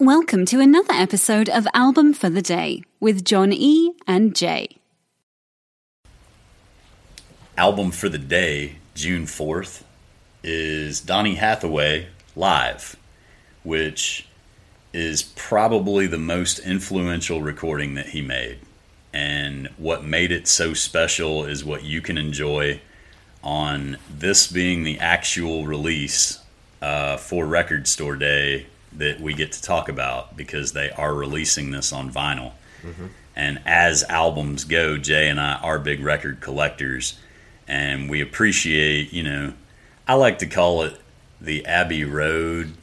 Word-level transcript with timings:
Welcome 0.00 0.46
to 0.46 0.60
another 0.60 0.92
episode 0.92 1.48
of 1.48 1.66
Album 1.74 2.14
for 2.14 2.30
the 2.30 2.40
Day 2.40 2.84
with 3.00 3.24
John 3.24 3.52
E. 3.52 3.94
and 4.06 4.32
Jay. 4.32 4.76
Album 7.56 7.90
for 7.90 8.08
the 8.08 8.16
day, 8.16 8.76
June 8.94 9.24
4th, 9.24 9.82
is 10.44 11.00
Donny 11.00 11.34
Hathaway 11.34 12.06
Live, 12.36 12.94
which 13.64 14.28
is 14.92 15.24
probably 15.24 16.06
the 16.06 16.16
most 16.16 16.60
influential 16.60 17.42
recording 17.42 17.94
that 17.94 18.10
he 18.10 18.22
made. 18.22 18.60
And 19.12 19.66
what 19.78 20.04
made 20.04 20.30
it 20.30 20.46
so 20.46 20.74
special 20.74 21.44
is 21.44 21.64
what 21.64 21.82
you 21.82 22.00
can 22.00 22.16
enjoy 22.16 22.80
on 23.42 23.98
this 24.08 24.46
being 24.46 24.84
the 24.84 25.00
actual 25.00 25.66
release 25.66 26.38
uh, 26.80 27.16
for 27.16 27.44
Record 27.44 27.88
Store 27.88 28.14
Day 28.14 28.66
that 28.92 29.20
we 29.20 29.34
get 29.34 29.52
to 29.52 29.62
talk 29.62 29.88
about 29.88 30.36
because 30.36 30.72
they 30.72 30.90
are 30.90 31.14
releasing 31.14 31.70
this 31.70 31.92
on 31.92 32.10
vinyl. 32.10 32.52
Mm-hmm. 32.82 33.06
And 33.36 33.60
as 33.64 34.02
albums 34.04 34.64
go, 34.64 34.96
Jay 34.96 35.28
and 35.28 35.40
I 35.40 35.54
are 35.54 35.78
big 35.78 36.00
record 36.00 36.40
collectors, 36.40 37.18
and 37.68 38.10
we 38.10 38.20
appreciate, 38.20 39.12
you 39.12 39.22
know, 39.22 39.52
I 40.08 40.14
like 40.14 40.38
to 40.40 40.46
call 40.46 40.82
it 40.82 41.00
the 41.40 41.64
Abbey 41.66 42.04
Road 42.04 42.74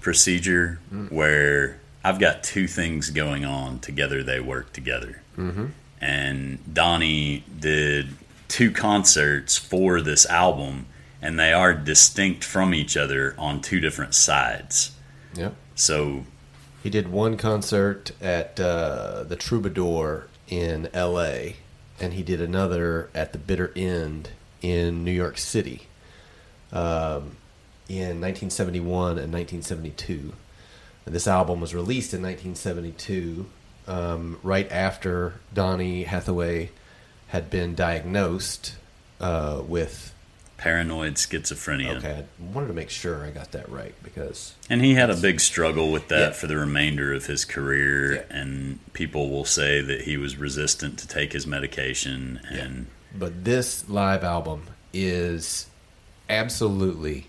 procedure, 0.00 0.80
mm. 0.92 1.12
where 1.12 1.80
I've 2.02 2.18
got 2.18 2.42
two 2.42 2.66
things 2.66 3.10
going 3.10 3.44
on 3.44 3.80
together, 3.80 4.22
they 4.22 4.40
work 4.40 4.72
together. 4.72 5.20
Mm-hmm. 5.36 5.66
And 6.00 6.74
Donny 6.74 7.44
did 7.58 8.16
two 8.48 8.70
concerts 8.70 9.58
for 9.58 10.00
this 10.00 10.24
album, 10.26 10.86
and 11.20 11.38
they 11.38 11.52
are 11.52 11.74
distinct 11.74 12.42
from 12.42 12.72
each 12.72 12.96
other 12.96 13.34
on 13.36 13.60
two 13.60 13.80
different 13.80 14.14
sides. 14.14 14.92
Yep. 15.34 15.54
So 15.74 16.24
He 16.82 16.90
did 16.90 17.08
one 17.08 17.36
concert 17.36 18.12
at 18.20 18.58
uh, 18.58 19.24
the 19.24 19.36
Troubadour 19.36 20.28
in 20.48 20.88
L.A., 20.92 21.56
and 22.00 22.14
he 22.14 22.22
did 22.22 22.40
another 22.40 23.10
at 23.14 23.32
the 23.32 23.38
Bitter 23.38 23.72
End 23.76 24.30
in 24.62 25.04
New 25.04 25.12
York 25.12 25.36
City 25.36 25.82
um, 26.72 27.36
in 27.88 28.20
1971 28.20 29.18
and 29.18 29.32
1972. 29.32 30.32
And 31.04 31.14
this 31.14 31.26
album 31.26 31.60
was 31.60 31.74
released 31.74 32.14
in 32.14 32.22
1972, 32.22 33.46
um, 33.86 34.38
right 34.42 34.70
after 34.70 35.34
Donny 35.52 36.04
Hathaway 36.04 36.70
had 37.28 37.50
been 37.50 37.74
diagnosed 37.74 38.76
uh, 39.20 39.62
with. 39.66 40.14
Paranoid 40.60 41.14
schizophrenia. 41.14 41.96
Okay, 41.96 42.22
I 42.38 42.52
wanted 42.52 42.66
to 42.66 42.74
make 42.74 42.90
sure 42.90 43.24
I 43.24 43.30
got 43.30 43.50
that 43.52 43.66
right 43.70 43.94
because 44.02 44.54
And 44.68 44.84
he 44.84 44.92
had 44.92 45.08
a 45.08 45.16
big 45.16 45.40
struggle 45.40 45.90
with 45.90 46.08
that 46.08 46.18
Yeah. 46.20 46.30
for 46.32 46.46
the 46.48 46.58
remainder 46.58 47.14
of 47.14 47.24
his 47.26 47.46
career, 47.46 48.14
Yeah. 48.16 48.22
and 48.28 48.78
people 48.92 49.30
will 49.30 49.46
say 49.46 49.80
that 49.80 50.02
he 50.02 50.18
was 50.18 50.36
resistant 50.36 50.98
to 50.98 51.08
take 51.08 51.32
his 51.32 51.46
medication. 51.46 52.40
And 52.50 52.88
But 53.18 53.44
this 53.44 53.88
live 53.88 54.22
album 54.22 54.64
is 54.92 55.66
absolutely 56.28 57.26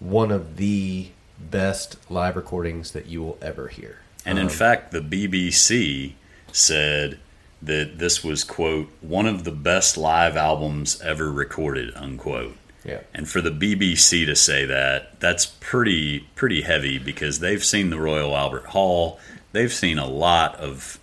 one 0.00 0.32
of 0.32 0.56
the 0.56 1.08
best 1.38 1.96
live 2.10 2.34
recordings 2.34 2.90
that 2.90 3.06
you 3.06 3.22
will 3.22 3.38
ever 3.40 3.68
hear. 3.68 3.98
and 4.24 4.38
in 4.38 4.46
um, 4.46 4.50
fact, 4.50 4.90
the 4.92 5.00
BBC 5.00 6.14
said 6.52 7.18
that 7.60 7.98
this 7.98 8.22
was 8.24 8.42
quote 8.44 8.88
one 9.00 9.26
of 9.26 9.44
the 9.44 9.50
best 9.52 9.96
live 9.96 10.36
albums 10.36 11.00
ever 11.00 11.30
recorded 11.30 11.92
unquote. 11.94 12.56
Yeah. 12.84 13.00
And 13.14 13.28
for 13.28 13.40
the 13.40 13.50
BBC 13.50 14.26
to 14.26 14.34
say 14.36 14.64
that, 14.66 15.20
that's 15.20 15.46
pretty 15.46 16.20
pretty 16.34 16.62
heavy 16.62 16.98
because 16.98 17.38
they've 17.40 17.64
seen 17.64 17.90
the 17.90 17.98
Royal 18.00 18.36
Albert 18.36 18.66
Hall, 18.66 19.20
they've 19.52 19.72
seen 19.72 19.98
a 19.98 20.06
lot 20.06 20.56
of 20.56 20.98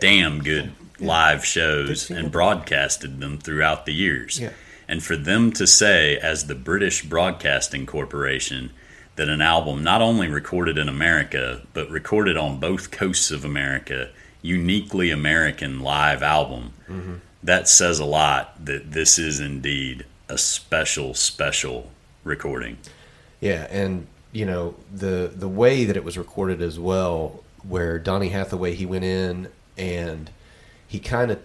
damn 0.00 0.42
good 0.42 0.72
live 1.00 1.44
shows 1.44 2.10
and 2.10 2.30
broadcasted 2.30 3.20
them 3.20 3.38
throughout 3.38 3.84
the 3.86 3.92
years. 3.94 4.38
Yeah. 4.40 4.50
And 4.86 5.02
for 5.02 5.16
them 5.16 5.50
to 5.54 5.66
say 5.66 6.16
as 6.18 6.46
the 6.46 6.54
British 6.54 7.04
Broadcasting 7.04 7.86
Corporation 7.86 8.70
that 9.16 9.28
an 9.28 9.40
album 9.40 9.82
not 9.82 10.02
only 10.02 10.28
recorded 10.28 10.76
in 10.78 10.88
America 10.88 11.62
but 11.72 11.88
recorded 11.90 12.36
on 12.36 12.60
both 12.60 12.90
coasts 12.90 13.30
of 13.30 13.44
America, 13.44 14.10
uniquely 14.42 15.10
American 15.10 15.80
live 15.80 16.22
album, 16.22 16.72
Mm-hmm. 16.88 17.14
that 17.42 17.66
says 17.68 17.98
a 17.98 18.04
lot 18.04 18.62
that 18.64 18.92
this 18.92 19.18
is 19.18 19.40
indeed 19.40 20.04
a 20.28 20.38
special, 20.38 21.14
special 21.14 21.90
recording. 22.22 22.78
Yeah, 23.40 23.66
and 23.70 24.06
you 24.32 24.46
know 24.46 24.74
the 24.92 25.30
the 25.34 25.48
way 25.48 25.84
that 25.84 25.96
it 25.96 26.04
was 26.04 26.16
recorded 26.16 26.62
as 26.62 26.78
well, 26.78 27.42
where 27.66 27.98
Donny 27.98 28.30
Hathaway 28.30 28.74
he 28.74 28.86
went 28.86 29.04
in 29.04 29.48
and 29.76 30.30
he 30.86 30.98
kind 30.98 31.30
of 31.30 31.42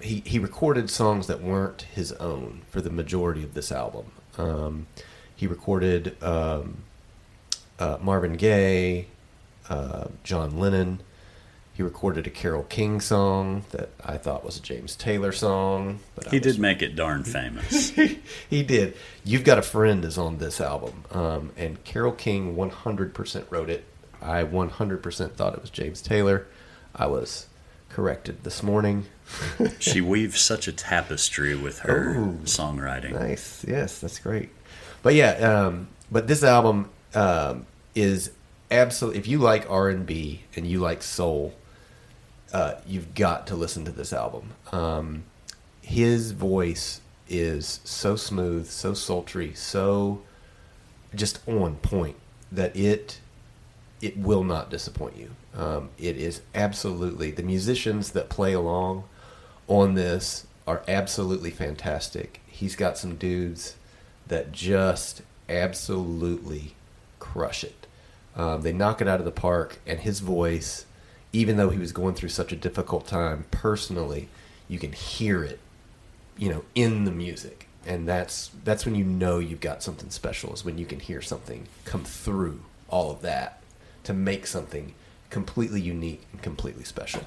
he 0.00 0.22
he 0.26 0.38
recorded 0.38 0.90
songs 0.90 1.26
that 1.26 1.40
weren't 1.40 1.82
his 1.82 2.12
own 2.12 2.62
for 2.70 2.80
the 2.80 2.90
majority 2.90 3.42
of 3.42 3.54
this 3.54 3.72
album. 3.72 4.06
Um, 4.36 4.86
he 5.34 5.46
recorded 5.46 6.20
um, 6.22 6.78
uh, 7.78 7.98
Marvin 8.00 8.34
Gaye, 8.34 9.06
uh, 9.68 10.08
John 10.24 10.58
Lennon. 10.58 11.00
He 11.78 11.84
recorded 11.84 12.26
a 12.26 12.30
Carole 12.30 12.64
King 12.64 13.00
song 13.00 13.64
that 13.70 13.90
I 14.04 14.16
thought 14.16 14.44
was 14.44 14.56
a 14.56 14.60
James 14.60 14.96
Taylor 14.96 15.30
song. 15.30 16.00
But 16.16 16.26
I 16.26 16.30
He 16.30 16.38
was 16.40 16.56
did 16.56 16.60
make 16.60 16.82
it 16.82 16.96
darn 16.96 17.22
famous. 17.22 17.90
he 18.50 18.64
did. 18.64 18.96
You've 19.22 19.44
Got 19.44 19.58
a 19.58 19.62
Friend 19.62 20.04
is 20.04 20.18
on 20.18 20.38
this 20.38 20.60
album. 20.60 21.04
Um, 21.12 21.52
and 21.56 21.84
Carole 21.84 22.10
King 22.10 22.56
100% 22.56 23.44
wrote 23.48 23.70
it. 23.70 23.84
I 24.20 24.42
100% 24.42 25.32
thought 25.34 25.54
it 25.54 25.60
was 25.60 25.70
James 25.70 26.02
Taylor. 26.02 26.48
I 26.96 27.06
was 27.06 27.46
corrected 27.90 28.42
this 28.42 28.60
morning. 28.60 29.06
she 29.78 30.00
weaves 30.00 30.40
such 30.40 30.66
a 30.66 30.72
tapestry 30.72 31.54
with 31.54 31.78
her 31.78 32.16
Ooh. 32.16 32.38
songwriting. 32.42 33.12
Nice. 33.12 33.64
Yes, 33.68 34.00
that's 34.00 34.18
great. 34.18 34.48
But 35.04 35.14
yeah, 35.14 35.34
um, 35.34 35.86
but 36.10 36.26
this 36.26 36.42
album 36.42 36.90
um, 37.14 37.66
is 37.94 38.32
absolutely. 38.68 39.20
If 39.20 39.28
you 39.28 39.38
like 39.38 39.70
R 39.70 39.88
and 39.88 40.04
B 40.04 40.42
and 40.56 40.66
you 40.66 40.80
like 40.80 41.04
soul, 41.04 41.54
uh, 42.52 42.74
you've 42.86 43.14
got 43.14 43.46
to 43.48 43.56
listen 43.56 43.84
to 43.84 43.90
this 43.90 44.12
album. 44.12 44.50
Um, 44.72 45.24
his 45.82 46.32
voice 46.32 47.00
is 47.28 47.80
so 47.84 48.16
smooth, 48.16 48.66
so 48.68 48.94
sultry, 48.94 49.52
so 49.54 50.22
just 51.14 51.40
on 51.48 51.76
point 51.76 52.16
that 52.50 52.74
it 52.76 53.20
it 54.00 54.16
will 54.16 54.44
not 54.44 54.70
disappoint 54.70 55.16
you. 55.16 55.30
Um, 55.56 55.90
it 55.98 56.16
is 56.16 56.42
absolutely 56.54 57.32
the 57.32 57.42
musicians 57.42 58.12
that 58.12 58.28
play 58.28 58.52
along 58.52 59.04
on 59.66 59.94
this 59.94 60.46
are 60.68 60.82
absolutely 60.86 61.50
fantastic. 61.50 62.40
He's 62.46 62.76
got 62.76 62.96
some 62.96 63.16
dudes 63.16 63.74
that 64.28 64.52
just 64.52 65.22
absolutely 65.48 66.74
crush 67.18 67.64
it. 67.64 67.86
Um, 68.36 68.62
they 68.62 68.72
knock 68.72 69.00
it 69.00 69.08
out 69.08 69.18
of 69.18 69.24
the 69.24 69.32
park, 69.32 69.78
and 69.86 69.98
his 69.98 70.20
voice, 70.20 70.84
even 71.32 71.56
though 71.56 71.70
he 71.70 71.78
was 71.78 71.92
going 71.92 72.14
through 72.14 72.30
such 72.30 72.52
a 72.52 72.56
difficult 72.56 73.06
time 73.06 73.44
personally, 73.50 74.28
you 74.68 74.78
can 74.78 74.92
hear 74.92 75.44
it, 75.44 75.58
you 76.36 76.48
know, 76.48 76.64
in 76.74 77.04
the 77.04 77.10
music, 77.10 77.68
and 77.86 78.08
that's 78.08 78.50
that's 78.64 78.84
when 78.84 78.94
you 78.94 79.04
know 79.04 79.38
you've 79.38 79.60
got 79.60 79.82
something 79.82 80.10
special. 80.10 80.52
Is 80.52 80.64
when 80.64 80.78
you 80.78 80.86
can 80.86 81.00
hear 81.00 81.22
something 81.22 81.68
come 81.84 82.04
through 82.04 82.60
all 82.88 83.10
of 83.10 83.22
that 83.22 83.60
to 84.04 84.14
make 84.14 84.46
something 84.46 84.94
completely 85.30 85.80
unique 85.80 86.26
and 86.32 86.42
completely 86.42 86.84
special. 86.84 87.22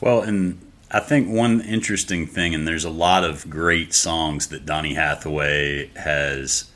Well, 0.00 0.22
and 0.22 0.60
I 0.90 1.00
think 1.00 1.28
one 1.28 1.60
interesting 1.60 2.26
thing, 2.26 2.54
and 2.54 2.66
there's 2.66 2.84
a 2.84 2.90
lot 2.90 3.24
of 3.24 3.50
great 3.50 3.92
songs 3.92 4.48
that 4.48 4.66
Donny 4.66 4.94
Hathaway 4.94 5.90
has 5.96 6.70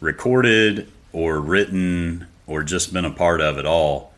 recorded 0.00 0.90
or 1.12 1.40
written 1.40 2.26
or 2.46 2.62
just 2.62 2.92
been 2.92 3.04
a 3.04 3.10
part 3.10 3.40
of 3.40 3.58
at 3.58 3.66
all. 3.66 4.12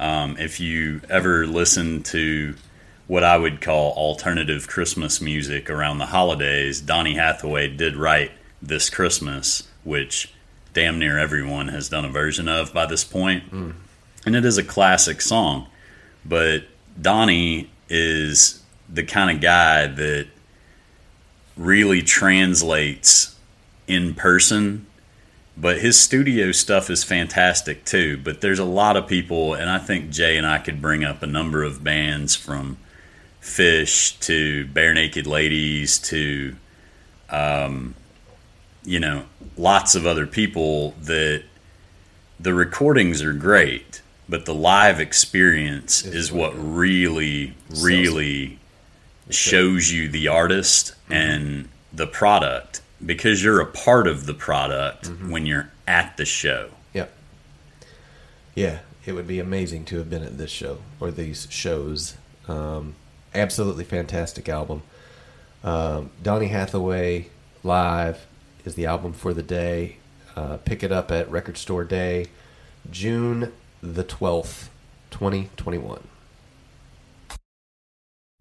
Um, 0.00 0.38
if 0.38 0.58
you 0.58 1.02
ever 1.10 1.46
listen 1.46 2.02
to 2.04 2.54
what 3.06 3.22
I 3.22 3.36
would 3.36 3.60
call 3.60 3.92
alternative 3.92 4.66
Christmas 4.66 5.20
music 5.20 5.68
around 5.68 5.98
the 5.98 6.06
holidays, 6.06 6.80
Donny 6.80 7.14
Hathaway 7.14 7.68
did 7.68 7.96
write 7.96 8.32
This 8.62 8.88
Christmas, 8.88 9.68
which 9.84 10.32
damn 10.72 10.98
near 10.98 11.18
everyone 11.18 11.68
has 11.68 11.88
done 11.90 12.04
a 12.06 12.08
version 12.08 12.48
of 12.48 12.72
by 12.72 12.86
this 12.86 13.04
point. 13.04 13.44
And 14.24 14.34
it 14.36 14.44
is 14.44 14.56
a 14.56 14.62
classic 14.64 15.20
song. 15.20 15.66
But 16.24 16.64
Donny 17.00 17.70
is 17.88 18.62
the 18.88 19.02
kind 19.02 19.36
of 19.36 19.42
guy 19.42 19.86
that 19.86 20.28
really 21.56 22.00
translates 22.02 23.36
in 23.86 24.14
person. 24.14 24.86
But 25.56 25.80
his 25.80 25.98
studio 25.98 26.52
stuff 26.52 26.88
is 26.88 27.04
fantastic 27.04 27.84
too. 27.84 28.16
But 28.16 28.40
there's 28.40 28.58
a 28.58 28.64
lot 28.64 28.96
of 28.96 29.06
people, 29.06 29.54
and 29.54 29.68
I 29.68 29.78
think 29.78 30.10
Jay 30.10 30.36
and 30.36 30.46
I 30.46 30.58
could 30.58 30.80
bring 30.80 31.04
up 31.04 31.22
a 31.22 31.26
number 31.26 31.62
of 31.62 31.84
bands 31.84 32.34
from 32.34 32.78
Phish 33.42 34.18
to 34.20 34.66
Barenaked 34.66 35.26
Ladies 35.26 35.98
to, 35.98 36.56
um, 37.28 37.94
you 38.84 39.00
know, 39.00 39.24
lots 39.56 39.94
of 39.94 40.06
other 40.06 40.26
people 40.26 40.92
that 41.02 41.42
the 42.38 42.54
recordings 42.54 43.22
are 43.22 43.34
great, 43.34 44.00
but 44.28 44.46
the 44.46 44.54
live 44.54 45.00
experience 45.00 46.04
is, 46.04 46.32
what 46.32 46.52
really, 46.56 47.54
really 47.68 48.58
shows 49.28 49.92
you 49.92 50.08
the 50.08 50.28
artist 50.28 50.94
and 51.10 51.68
the 51.92 52.06
product 52.06 52.80
because 53.04 53.42
you're 53.42 53.60
a 53.60 53.66
part 53.66 54.06
of 54.06 54.26
the 54.26 54.34
product 54.34 55.08
when 55.28 55.46
you're 55.46 55.70
at 55.86 56.16
the 56.16 56.24
show. 56.24 56.70
Yep. 56.92 57.12
Yeah, 58.54 58.78
it 59.06 59.12
would 59.12 59.26
be 59.26 59.38
amazing 59.38 59.84
to 59.86 59.98
have 59.98 60.10
been 60.10 60.22
at 60.22 60.38
this 60.38 60.50
show 60.50 60.78
or 60.98 61.10
these 61.10 61.46
shows. 61.50 62.16
Um, 62.48 62.94
absolutely 63.34 63.84
fantastic 63.84 64.48
album. 64.48 64.82
Um, 65.62 66.10
Donny 66.22 66.48
Hathaway 66.48 67.28
live 67.62 68.26
is 68.64 68.74
the 68.74 68.86
album 68.86 69.12
for 69.12 69.32
the 69.32 69.42
day. 69.42 69.96
Uh, 70.36 70.56
pick 70.58 70.82
it 70.82 70.92
up 70.92 71.10
at 71.10 71.30
Record 71.30 71.58
Store 71.58 71.84
Day, 71.84 72.26
June 72.90 73.52
the 73.82 74.04
twelfth, 74.04 74.70
twenty 75.10 75.50
twenty 75.56 75.78
one. 75.78 76.06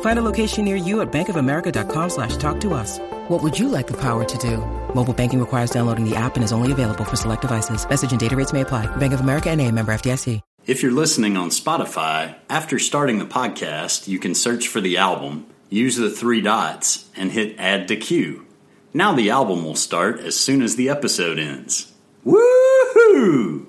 Find 0.00 0.18
a 0.18 0.22
location 0.22 0.64
near 0.64 0.76
you 0.76 1.00
at 1.02 1.12
bankofamerica.com 1.12 2.10
slash 2.10 2.36
talk 2.38 2.60
to 2.60 2.72
us. 2.72 2.98
What 3.28 3.42
would 3.42 3.58
you 3.58 3.68
like 3.68 3.86
the 3.86 3.96
power 4.00 4.24
to 4.24 4.38
do? 4.38 4.58
Mobile 4.94 5.12
banking 5.12 5.40
requires 5.40 5.70
downloading 5.70 6.08
the 6.08 6.16
app 6.16 6.36
and 6.36 6.44
is 6.44 6.52
only 6.52 6.72
available 6.72 7.04
for 7.04 7.16
select 7.16 7.42
devices. 7.42 7.86
Message 7.88 8.10
and 8.12 8.20
data 8.20 8.34
rates 8.34 8.52
may 8.54 8.62
apply. 8.62 8.86
Bank 8.96 9.12
of 9.12 9.20
America 9.20 9.50
and 9.50 9.60
a 9.60 9.70
member 9.70 9.92
FDIC. 9.92 10.40
If 10.66 10.82
you're 10.82 10.90
listening 10.90 11.36
on 11.36 11.50
Spotify, 11.50 12.34
after 12.50 12.80
starting 12.80 13.18
the 13.20 13.24
podcast, 13.24 14.08
you 14.08 14.18
can 14.18 14.34
search 14.34 14.66
for 14.66 14.80
the 14.80 14.96
album, 14.96 15.46
use 15.70 15.94
the 15.94 16.10
three 16.10 16.40
dots, 16.40 17.08
and 17.16 17.30
hit 17.30 17.54
add 17.56 17.86
to 17.86 17.94
queue. 17.96 18.44
Now 18.92 19.12
the 19.14 19.30
album 19.30 19.62
will 19.64 19.76
start 19.76 20.18
as 20.18 20.34
soon 20.34 20.62
as 20.62 20.74
the 20.74 20.88
episode 20.88 21.38
ends. 21.38 21.92
Woohoo! 22.24 23.66